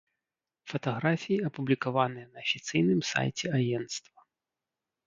Фатаграфіі 0.69 1.37
апублікаваныя 1.49 2.27
на 2.33 2.37
афіцыйным 2.47 2.99
сайце 3.15 3.45
агенцтва. 3.61 4.19